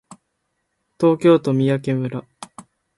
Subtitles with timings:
[0.99, 2.25] 東京都三宅村